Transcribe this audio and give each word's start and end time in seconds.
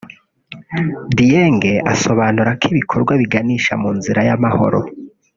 Dieng 1.17 1.61
asobanura 1.93 2.51
ko 2.59 2.65
ibikorwa 2.73 3.13
biganisha 3.21 3.73
mu 3.81 3.89
nzira 3.97 4.19
y’amahoro 4.27 4.79